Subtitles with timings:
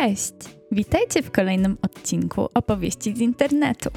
[0.00, 0.34] Cześć!
[0.72, 3.90] Witajcie w kolejnym odcinku opowieści z internetu.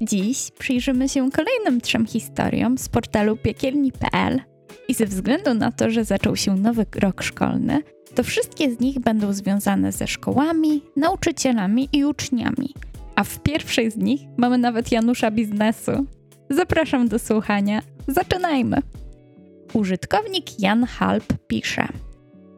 [0.00, 4.40] Dziś przyjrzymy się kolejnym trzem historiom z portalu piekielni.pl
[4.88, 7.82] i ze względu na to, że zaczął się nowy rok szkolny,
[8.14, 12.74] to wszystkie z nich będą związane ze szkołami, nauczycielami i uczniami.
[13.14, 16.06] A w pierwszej z nich mamy nawet Janusza biznesu.
[16.50, 17.82] Zapraszam do słuchania.
[18.08, 18.76] Zaczynajmy!
[19.72, 21.88] Użytkownik Jan Halp pisze: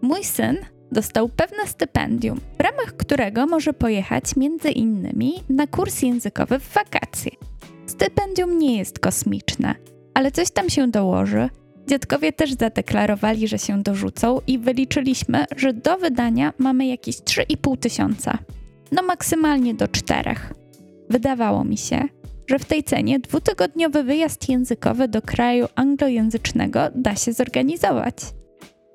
[0.02, 0.56] Mój syn
[0.92, 7.32] dostał pewne stypendium, w ramach którego może pojechać między innymi na kurs językowy w wakacje.
[7.86, 9.74] Stypendium nie jest kosmiczne,
[10.14, 11.48] ale coś tam się dołoży.
[11.86, 18.38] Dziadkowie też zadeklarowali, że się dorzucą i wyliczyliśmy, że do wydania mamy jakieś 3,5 tysiąca.
[18.92, 20.52] No maksymalnie do czterech.
[21.10, 22.02] Wydawało mi się,
[22.46, 28.14] że w tej cenie dwutygodniowy wyjazd językowy do kraju anglojęzycznego da się zorganizować.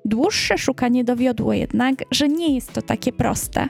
[0.04, 3.68] Dłuższe szukanie dowiodło jednak, że nie jest to takie proste.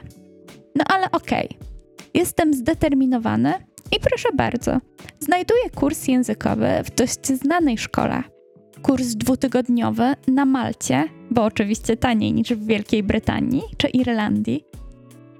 [0.75, 1.67] No ale okej, okay.
[2.13, 3.53] jestem zdeterminowany
[3.91, 4.77] i proszę bardzo,
[5.19, 8.23] znajduję kurs językowy w dość znanej szkole.
[8.81, 14.63] Kurs dwutygodniowy na Malcie, bo oczywiście taniej niż w Wielkiej Brytanii czy Irlandii.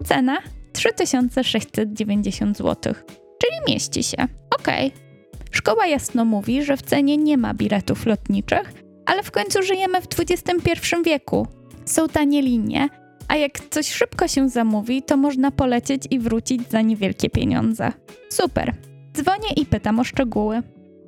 [0.06, 0.38] Cena
[0.73, 2.94] 3690 zł,
[3.38, 4.17] czyli mieści się.
[4.60, 4.88] Okej.
[4.88, 5.04] Okay.
[5.52, 10.08] Szkoła jasno mówi, że w cenie nie ma biletów lotniczych, ale w końcu żyjemy w
[10.20, 11.48] XXI wieku.
[11.86, 12.90] Są tanie linie,
[13.28, 17.92] a jak coś szybko się zamówi, to można polecieć i wrócić za niewielkie pieniądze.
[18.30, 18.73] Super.
[19.14, 20.62] Dzwonię i pytam o szczegóły.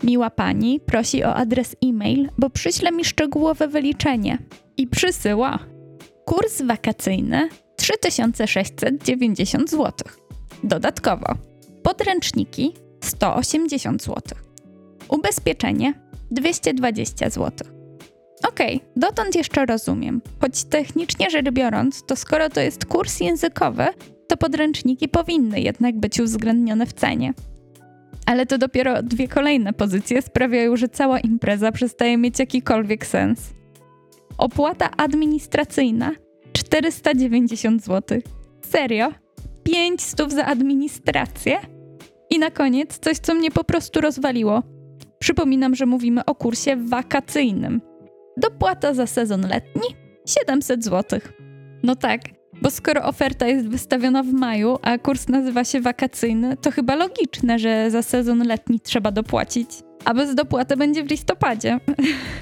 [0.03, 4.37] Miła pani prosi o adres e-mail, bo przyśle mi szczegółowe wyliczenie.
[4.77, 5.59] I przysyła.
[6.25, 9.91] Kurs wakacyjny 3690 zł.
[10.63, 11.25] Dodatkowo
[11.83, 14.21] podręczniki 180 zł.
[15.09, 15.93] Ubezpieczenie
[16.31, 17.74] 220 zł.
[18.43, 20.21] Okej, okay, dotąd jeszcze rozumiem.
[20.41, 23.85] Choć technicznie rzecz biorąc, to skoro to jest kurs językowy,
[24.27, 27.33] to podręczniki powinny jednak być uwzględnione w cenie.
[28.25, 33.39] Ale to dopiero dwie kolejne pozycje sprawiają, że cała impreza przestaje mieć jakikolwiek sens.
[34.37, 36.11] Opłata administracyjna
[36.53, 38.19] 490 zł.
[38.65, 39.11] Serio?
[39.63, 41.57] 5 stów za administrację?
[42.29, 44.63] I na koniec coś, co mnie po prostu rozwaliło.
[45.19, 47.81] Przypominam, że mówimy o kursie wakacyjnym
[48.37, 51.19] Dopłata za sezon letni 700 zł.
[51.83, 52.21] No tak,
[52.61, 57.59] bo skoro oferta jest wystawiona w maju, a kurs nazywa się wakacyjny, to chyba logiczne,
[57.59, 59.69] że za sezon letni trzeba dopłacić.
[60.05, 61.79] A bez dopłaty będzie w listopadzie.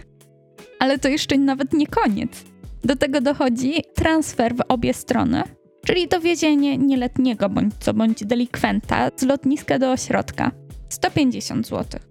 [0.80, 2.44] Ale to jeszcze nawet nie koniec.
[2.84, 5.44] Do tego dochodzi transfer w obie strony,
[5.86, 10.52] czyli dowiezienie nieletniego bądź co bądź delikwenta z lotniska do ośrodka
[10.90, 12.02] 150 zł.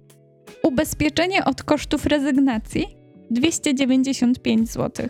[0.62, 3.01] Ubezpieczenie od kosztów rezygnacji
[3.32, 5.08] 295 zł.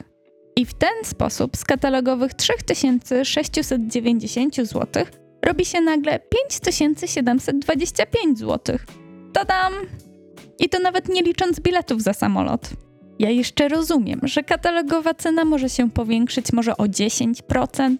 [0.57, 5.05] I w ten sposób z katalogowych 3690 zł
[5.47, 8.79] robi się nagle 5725 zł.
[9.33, 9.73] Tadam!
[10.59, 12.71] I to nawet nie licząc biletów za samolot.
[13.19, 17.97] Ja jeszcze rozumiem, że katalogowa cena może się powiększyć może o 10%.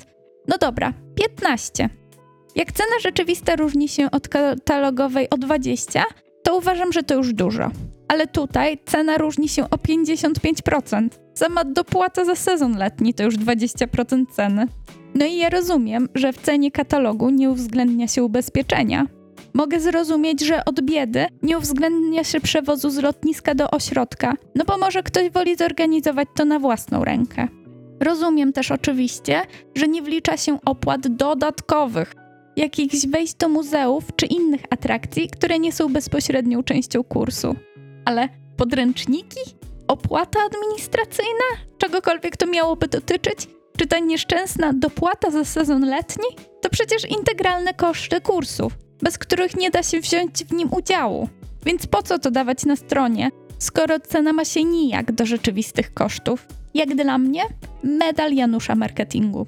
[0.49, 1.89] No dobra, 15.
[2.57, 6.05] Jak cena rzeczywista różni się od katalogowej o 20,
[6.43, 7.71] to uważam, że to już dużo.
[8.13, 11.09] Ale tutaj cena różni się o 55%.
[11.35, 14.67] Sama dopłata za sezon letni to już 20% ceny.
[15.15, 19.07] No i ja rozumiem, że w cenie katalogu nie uwzględnia się ubezpieczenia.
[19.55, 24.79] Mogę zrozumieć, że od biedy nie uwzględnia się przewozu z lotniska do ośrodka, no bo
[24.79, 27.49] może ktoś woli zorganizować to na własną rękę.
[28.01, 29.41] Rozumiem też oczywiście,
[29.75, 32.15] że nie wlicza się opłat dodatkowych,
[32.57, 37.57] jakichś wejść do muzeów czy innych atrakcji, które nie są bezpośrednią częścią kursu.
[38.05, 39.41] Ale podręczniki?
[39.89, 41.45] Opłata administracyjna?
[41.79, 43.49] Czegokolwiek to miałoby dotyczyć?
[43.77, 46.27] Czy ta nieszczęsna dopłata za sezon letni?
[46.61, 51.29] To przecież integralne koszty kursów, bez których nie da się wziąć w nim udziału.
[51.67, 56.47] Więc po co to dawać na stronie, skoro cena ma się nijak do rzeczywistych kosztów?
[56.75, 57.43] Jak dla mnie,
[57.83, 59.47] medal Janusza marketingu.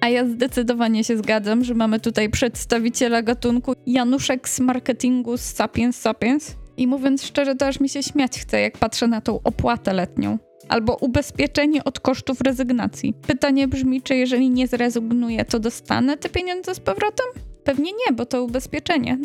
[0.00, 5.96] A ja zdecydowanie się zgadzam, że mamy tutaj przedstawiciela gatunku Januszek z marketingu z Sapiens
[6.00, 6.54] Sapiens.
[6.78, 10.38] I mówiąc szczerze, to aż mi się śmiać chce, jak patrzę na tą opłatę letnią.
[10.68, 13.14] Albo ubezpieczenie od kosztów rezygnacji.
[13.26, 17.26] Pytanie brzmi, czy jeżeli nie zrezygnuję, to dostanę te pieniądze z powrotem?
[17.64, 19.18] Pewnie nie, bo to ubezpieczenie.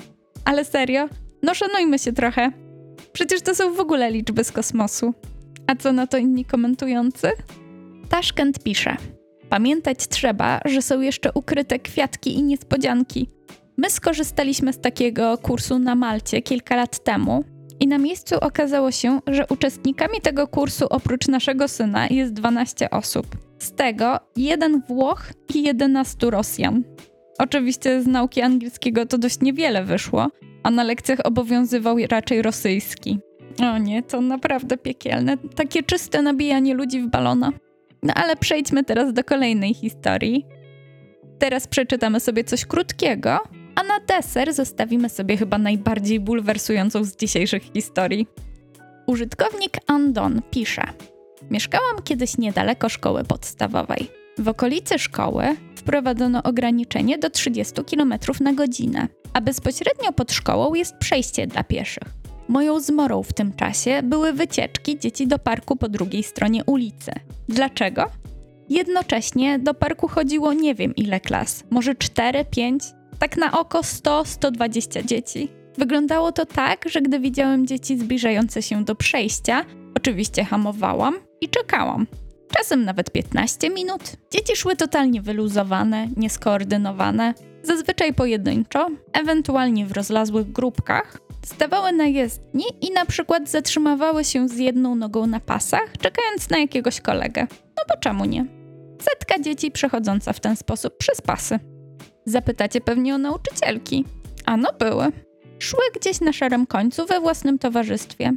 [0.46, 1.10] Ale serio?
[1.44, 2.52] No szanujmy się trochę.
[3.14, 5.14] Przecież to są w ogóle liczby z kosmosu.
[5.68, 7.32] A co na to inni komentujący?
[8.10, 8.98] Taszkent pisze.
[9.50, 13.28] Pamiętać trzeba, że są jeszcze ukryte kwiatki i niespodzianki.
[13.78, 17.44] My skorzystaliśmy z takiego kursu na Malcie kilka lat temu
[17.80, 23.28] I na miejscu okazało się, że uczestnikami tego kursu oprócz naszego syna jest 12 osób.
[23.60, 26.84] Z tego jeden Włoch i 11 Rosjan.
[27.40, 30.28] Oczywiście z nauki angielskiego to dość niewiele wyszło,
[30.64, 33.20] a na lekcjach obowiązywał raczej rosyjski.
[33.62, 35.38] O nie, to naprawdę piekielne.
[35.56, 37.52] Takie czyste nabijanie ludzi w balona.
[38.04, 40.46] No ale przejdźmy teraz do kolejnej historii.
[41.40, 43.40] Teraz przeczytamy sobie coś krótkiego,
[43.76, 48.28] a na deser zostawimy sobie chyba najbardziej bulwersującą z dzisiejszych historii.
[49.08, 50.84] Użytkownik Andon pisze:
[51.52, 54.08] Mieszkałam kiedyś niedaleko szkoły podstawowej.
[54.38, 55.44] W okolicy szkoły
[55.76, 62.08] wprowadzono ograniczenie do 30 km na godzinę, a bezpośrednio pod szkołą jest przejście dla pieszych.
[62.48, 67.12] Moją zmorą w tym czasie były wycieczki dzieci do parku po drugiej stronie ulicy.
[67.50, 68.06] Dlaczego?
[68.70, 72.84] Jednocześnie do parku chodziło nie wiem ile klas, może 4, 5,
[73.20, 75.50] tak na oko 100-120 dzieci.
[75.78, 79.66] Wyglądało to tak, że gdy widziałem dzieci zbliżające się do przejścia,
[79.98, 82.08] oczywiście hamowałam i czekałam.
[82.58, 84.02] Czasem nawet 15 minut.
[84.32, 87.34] Dzieci szły totalnie wyluzowane, nieskoordynowane,
[87.64, 94.58] zazwyczaj pojedynczo, ewentualnie w rozlazłych grupkach, stawały na jezdni i na przykład zatrzymywały się z
[94.58, 97.48] jedną nogą na pasach, czekając na jakiegoś kolegę.
[97.78, 98.46] No bo czemu nie?
[99.02, 101.60] Setka dzieci przechodząca w ten sposób przez pasy.
[102.26, 104.06] Zapytacie pewnie o nauczycielki.
[104.46, 105.08] Ano były.
[105.60, 108.32] Szły gdzieś na szarym końcu we własnym towarzystwie.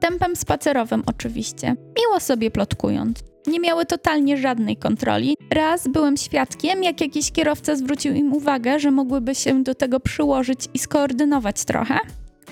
[0.00, 3.24] Tempem spacerowym oczywiście, miło sobie plotkując.
[3.46, 5.36] Nie miały totalnie żadnej kontroli.
[5.50, 10.68] Raz byłem świadkiem, jak jakiś kierowca zwrócił im uwagę, że mogłyby się do tego przyłożyć
[10.74, 11.98] i skoordynować trochę.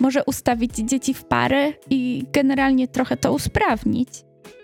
[0.00, 4.08] Może ustawić dzieci w pary i generalnie trochę to usprawnić.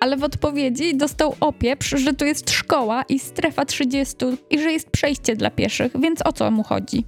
[0.05, 4.17] Ale w odpowiedzi dostał opieprz, że tu jest szkoła i strefa 30
[4.51, 7.05] i że jest przejście dla pieszych, więc o co mu chodzi?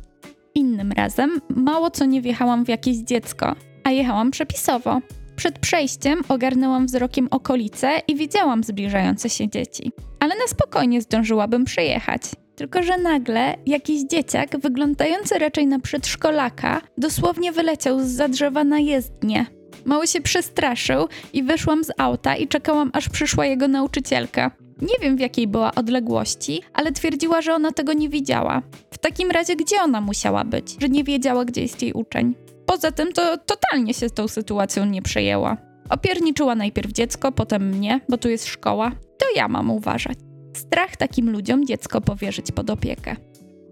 [0.54, 3.54] Innym razem mało co nie wjechałam w jakieś dziecko,
[3.84, 5.00] a jechałam przepisowo.
[5.36, 9.92] Przed przejściem ogarnęłam wzrokiem okolice i widziałam zbliżające się dzieci.
[10.20, 12.22] Ale na spokojnie zdążyłabym przejechać.
[12.54, 18.78] Tylko, że nagle jakiś dzieciak, wyglądający raczej na przedszkolaka, dosłownie wyleciał z za drzewa na
[18.78, 19.55] jezdnię.
[19.86, 24.50] Mały się przestraszył i wyszłam z auta i czekałam, aż przyszła jego nauczycielka.
[24.82, 28.62] Nie wiem w jakiej była odległości, ale twierdziła, że ona tego nie widziała.
[28.90, 32.34] W takim razie, gdzie ona musiała być, że nie wiedziała, gdzie jest jej uczeń?
[32.66, 35.56] Poza tym to totalnie się z tą sytuacją nie przejęła.
[35.90, 38.92] Opierniczyła najpierw dziecko, potem mnie, bo tu jest szkoła.
[39.18, 40.18] To ja mam uważać.
[40.56, 43.16] Strach takim ludziom dziecko powierzyć pod opiekę.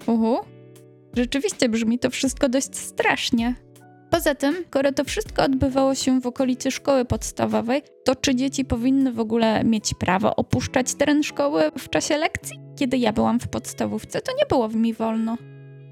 [0.06, 0.38] Uhu.
[1.16, 3.54] Rzeczywiście brzmi to wszystko dość strasznie.
[4.14, 9.12] Poza tym, skoro to wszystko odbywało się w okolicy szkoły podstawowej, to czy dzieci powinny
[9.12, 12.58] w ogóle mieć prawo opuszczać teren szkoły w czasie lekcji?
[12.76, 15.36] Kiedy ja byłam w podstawówce, to nie było mi wolno.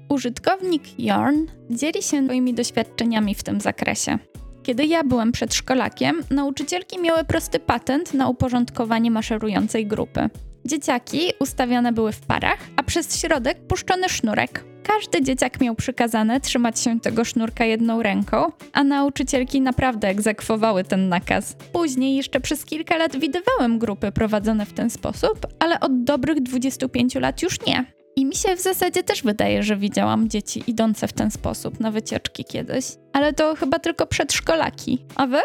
[0.09, 4.17] Użytkownik Jorn dzieli się swoimi doświadczeniami w tym zakresie.
[4.63, 10.29] Kiedy ja byłem przedszkolakiem, nauczycielki miały prosty patent na uporządkowanie maszerującej grupy.
[10.65, 14.72] Dzieciaki ustawiane były w parach, a przez środek puszczony sznurek.
[14.83, 21.09] Każdy dzieciak miał przykazane trzymać się tego sznurka jedną ręką, a nauczycielki naprawdę egzekwowały ten
[21.09, 21.55] nakaz.
[21.73, 27.15] Później jeszcze przez kilka lat widywałem grupy prowadzone w ten sposób, ale od dobrych 25
[27.15, 27.85] lat już nie.
[28.15, 31.91] I mi się w zasadzie też wydaje, że widziałam dzieci idące w ten sposób na
[31.91, 32.85] wycieczki kiedyś.
[33.13, 35.05] Ale to chyba tylko przedszkolaki.
[35.15, 35.39] A wy?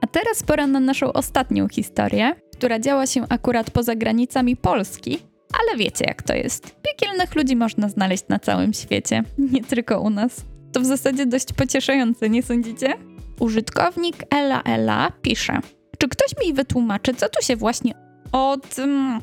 [0.00, 5.18] A teraz pora na naszą ostatnią historię, która działa się akurat poza granicami Polski,
[5.52, 6.76] ale wiecie jak to jest.
[6.82, 9.22] Piekielnych ludzi można znaleźć na całym świecie,
[9.52, 10.44] nie tylko u nas.
[10.72, 12.94] To w zasadzie dość pocieszające, nie sądzicie?
[13.40, 15.60] Użytkownik Ela Ela pisze:
[15.98, 17.94] Czy ktoś mi wytłumaczy, co tu się właśnie
[18.32, 18.78] od.
[18.78, 19.20] Mm?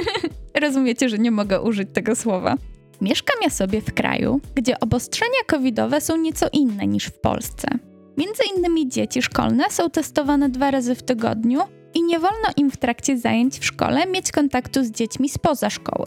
[0.62, 2.56] Rozumiecie, że nie mogę użyć tego słowa.
[3.00, 7.68] Mieszkam ja sobie w kraju, gdzie obostrzenia covidowe są nieco inne niż w Polsce.
[8.16, 11.60] Między innymi dzieci szkolne są testowane dwa razy w tygodniu
[11.94, 16.06] i nie wolno im w trakcie zajęć w szkole mieć kontaktu z dziećmi spoza szkoły.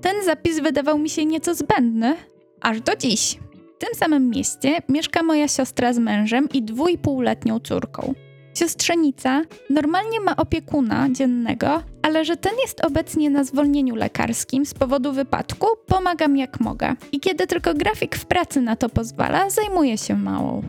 [0.00, 2.16] Ten zapis wydawał mi się nieco zbędny,
[2.60, 3.38] aż do dziś.
[3.76, 8.14] W tym samym mieście mieszka moja siostra z mężem i dwójpółletnią córką.
[8.54, 15.12] Siostrzenica normalnie ma opiekuna dziennego, ale że ten jest obecnie na zwolnieniu lekarskim z powodu
[15.12, 16.94] wypadku, pomagam jak mogę.
[17.12, 20.62] I kiedy tylko grafik w pracy na to pozwala, zajmuję się małą.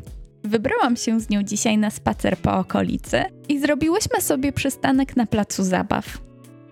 [0.46, 5.64] Wybrałam się z nią dzisiaj na spacer po okolicy i zrobiłyśmy sobie przystanek na placu
[5.64, 6.18] zabaw.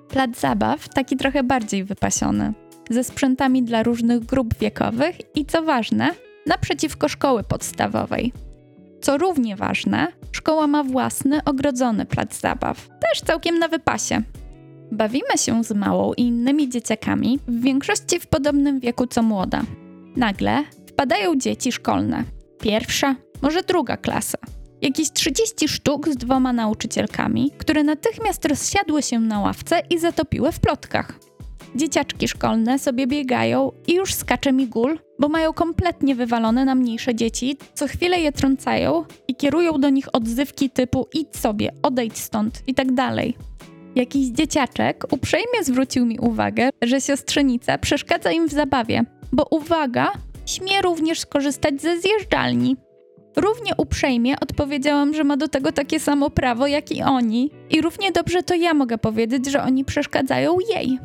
[0.10, 2.54] Plac zabaw taki trochę bardziej wypasiony,
[2.90, 6.10] ze sprzętami dla różnych grup wiekowych i co ważne,
[6.46, 8.34] naprzeciwko szkoły podstawowej.
[9.02, 14.22] Co równie ważne, szkoła ma własny, ogrodzony plac zabaw, też całkiem na wypasie.
[14.92, 19.62] Bawimy się z małą i innymi dzieciakami, w większości w podobnym wieku co młoda.
[20.16, 22.24] Nagle wpadają dzieci szkolne.
[22.62, 24.38] Pierwsza, może druga klasa.
[24.82, 30.60] Jakieś 30 sztuk z dwoma nauczycielkami, które natychmiast rozsiadły się na ławce i zatopiły w
[30.60, 31.20] plotkach.
[31.76, 37.16] Dzieciaczki szkolne sobie biegają i już skacze mi gól, bo mają kompletnie wywalone na mniejsze
[37.16, 42.64] dzieci, co chwilę je trącają i kierują do nich odzywki typu idź sobie, odejdź stąd
[42.68, 43.38] i tak dalej.
[43.96, 50.12] Jakiś dzieciaczek uprzejmie zwrócił mi uwagę, że siostrzenica przeszkadza im w zabawie, bo uwaga,
[50.46, 52.76] śmie również skorzystać ze zjeżdżalni.
[53.36, 58.12] Równie uprzejmie odpowiedziałam, że ma do tego takie samo prawo jak i oni, i równie
[58.12, 61.00] dobrze to ja mogę powiedzieć, że oni przeszkadzają jej.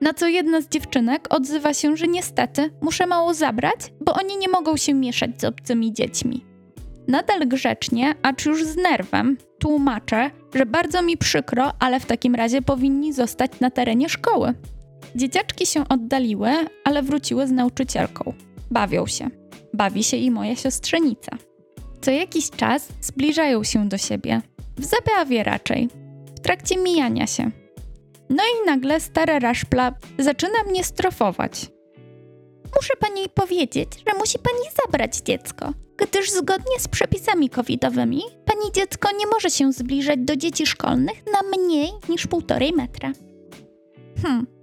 [0.00, 4.48] Na co jedna z dziewczynek odzywa się, że niestety muszę mało zabrać, bo oni nie
[4.48, 6.44] mogą się mieszać z obcymi dziećmi.
[7.08, 12.62] Nadal grzecznie, acz już z nerwem, tłumaczę, że bardzo mi przykro, ale w takim razie
[12.62, 14.54] powinni zostać na terenie szkoły.
[15.14, 16.50] Dzieciaczki się oddaliły,
[16.84, 18.32] ale wróciły z nauczycielką.
[18.70, 19.30] Bawią się.
[19.74, 21.36] Bawi się i moja siostrzenica.
[22.04, 24.40] Co jakiś czas zbliżają się do siebie.
[24.76, 25.88] W zabawie raczej.
[26.36, 27.50] W trakcie mijania się.
[28.30, 31.66] No i nagle stara raszpla zaczyna mnie strofować.
[32.76, 39.08] Muszę pani powiedzieć, że musi pani zabrać dziecko, gdyż zgodnie z przepisami covidowymi pani dziecko
[39.18, 43.12] nie może się zbliżać do dzieci szkolnych na mniej niż półtorej metra.
[44.22, 44.53] Hmm.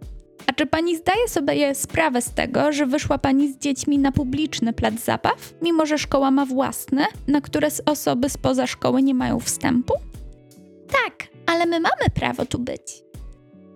[0.52, 4.74] A czy pani zdaje sobie sprawę z tego, że wyszła pani z dziećmi na publiczny
[4.74, 9.94] plac zabaw, mimo że szkoła ma własne, na które osoby spoza szkoły nie mają wstępu?
[10.88, 13.04] Tak, ale my mamy prawo tu być.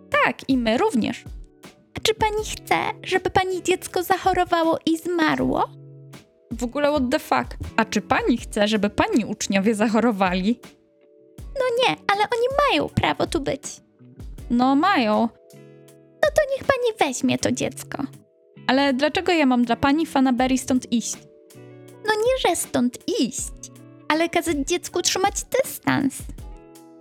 [0.09, 1.23] Tak, i my również.
[1.97, 5.69] A czy pani chce, żeby pani dziecko zachorowało i zmarło?
[6.51, 7.57] W ogóle what the fuck?
[7.77, 10.59] A czy pani chce, żeby pani uczniowie zachorowali?
[11.37, 13.61] No nie, ale oni mają prawo tu być.
[14.49, 15.29] No mają.
[16.35, 18.03] To niech pani weźmie to dziecko.
[18.67, 21.15] Ale dlaczego ja mam dla pani fanaberii stąd iść?
[22.07, 23.71] No nie, że stąd iść,
[24.07, 26.17] ale kazać dziecku trzymać dystans.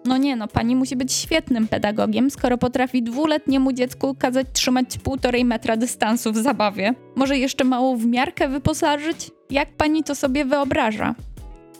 [0.05, 5.45] No nie no, pani musi być świetnym pedagogiem, skoro potrafi dwuletniemu dziecku kazać trzymać półtorej
[5.45, 6.95] metra dystansu w zabawie.
[7.17, 9.31] Może jeszcze mało w miarkę wyposażyć?
[9.51, 11.15] Jak pani to sobie wyobraża?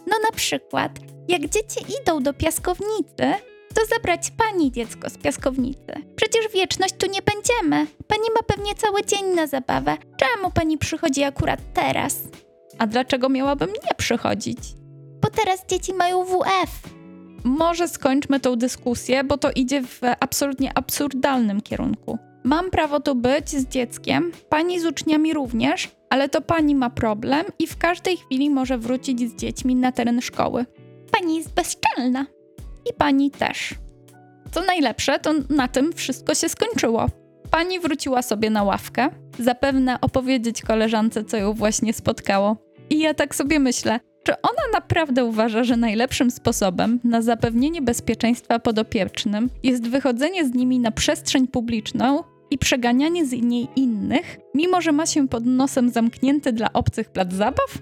[0.07, 3.33] No na przykład, jak dzieci idą do piaskownicy,
[3.75, 5.93] to zabrać pani dziecko z piaskownicy.
[6.15, 7.87] Przecież wieczność tu nie będziemy.
[8.07, 9.97] Pani ma pewnie cały dzień na zabawę.
[10.17, 12.19] Czemu pani przychodzi akurat teraz?
[12.77, 14.59] A dlaczego miałabym nie przychodzić?
[15.21, 16.95] Bo teraz dzieci mają WF
[17.45, 22.17] może skończmy tą dyskusję, bo to idzie w absolutnie absurdalnym kierunku.
[22.43, 27.45] Mam prawo tu być z dzieckiem, pani z uczniami również, ale to pani ma problem
[27.59, 30.65] i w każdej chwili może wrócić z dziećmi na teren szkoły.
[31.11, 32.25] Pani jest bezczelna.
[32.89, 33.75] I pani też.
[34.51, 37.05] Co najlepsze, to na tym wszystko się skończyło.
[37.51, 42.57] Pani wróciła sobie na ławkę, zapewne opowiedzieć koleżance, co ją właśnie spotkało.
[42.89, 48.59] I ja tak sobie myślę, czy ona naprawdę uważa, że najlepszym sposobem na zapewnienie bezpieczeństwa
[48.59, 54.91] podopiecznym jest wychodzenie z nimi na przestrzeń publiczną i przeganianie z niej innych, mimo że
[54.91, 57.79] ma się pod nosem zamknięty dla obcych plac zabaw?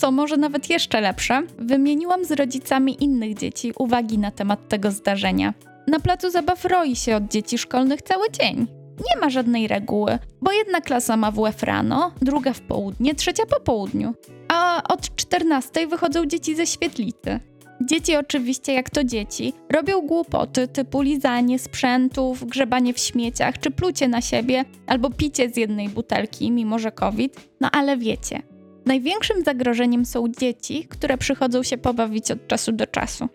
[0.00, 5.54] Co może nawet jeszcze lepsze, wymieniłam z rodzicami innych dzieci uwagi na temat tego zdarzenia.
[5.86, 8.66] Na placu zabaw roi się od dzieci szkolnych cały dzień.
[8.98, 13.60] Nie ma żadnej reguły, bo jedna klasa ma WF rano, druga w południe, trzecia po
[13.60, 14.14] południu
[14.48, 17.40] a od 14 wychodzą dzieci ze świetlicy.
[17.80, 24.08] Dzieci oczywiście, jak to dzieci, robią głupoty typu lizanie sprzętów, grzebanie w śmieciach, czy plucie
[24.08, 27.48] na siebie, albo picie z jednej butelki, mimo że COVID.
[27.60, 28.42] No ale wiecie,
[28.88, 33.28] największym zagrożeniem są dzieci, które przychodzą się pobawić od czasu do czasu.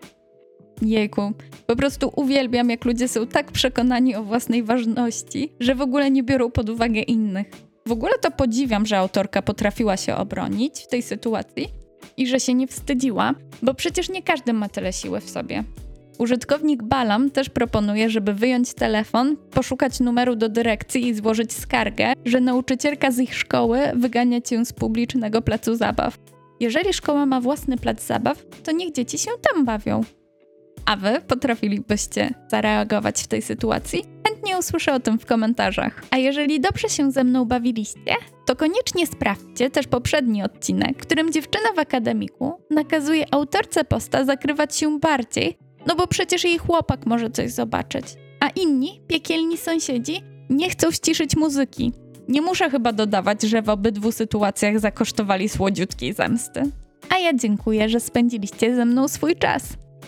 [0.82, 1.32] Jejku,
[1.66, 6.22] po prostu uwielbiam, jak ludzie są tak przekonani o własnej ważności, że w ogóle nie
[6.22, 7.46] biorą pod uwagę innych.
[7.86, 11.68] W ogóle to podziwiam, że autorka potrafiła się obronić w tej sytuacji
[12.16, 15.64] i że się nie wstydziła, bo przecież nie każdy ma tyle siły w sobie.
[16.18, 22.40] Użytkownik Balam też proponuje, żeby wyjąć telefon, poszukać numeru do dyrekcji i złożyć skargę, że
[22.40, 26.18] nauczycielka z ich szkoły wygania cię z publicznego placu zabaw.
[26.60, 30.00] Jeżeli szkoła ma własny plac zabaw, to niech dzieci się tam bawią.
[30.86, 34.04] A wy potrafilibyście zareagować w tej sytuacji?
[34.28, 36.04] Chętnie usłyszę o tym w komentarzach.
[36.10, 38.14] A jeżeli dobrze się ze mną bawiliście,
[38.46, 44.76] to koniecznie sprawdźcie też poprzedni odcinek, w którym dziewczyna w akademiku nakazuje autorce posta zakrywać
[44.76, 48.04] się bardziej, no bo przecież jej chłopak może coś zobaczyć.
[48.40, 51.92] A inni, piekielni sąsiedzi, nie chcą ściszyć muzyki.
[52.28, 56.62] Nie muszę chyba dodawać, że w obydwu sytuacjach zakosztowali słodziutkiej zemsty.
[57.10, 59.62] A ja dziękuję, że spędziliście ze mną swój czas.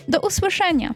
[0.07, 0.93] Do usłyszenia!